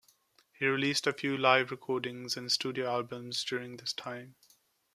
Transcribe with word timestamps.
He 0.57 0.65
released 0.65 1.05
a 1.05 1.13
few 1.13 1.37
live 1.37 1.69
recordings 1.69 2.35
and 2.35 2.51
studio 2.51 2.89
albums 2.91 3.43
during 3.43 3.77
this 3.77 3.93
time. 3.93 4.33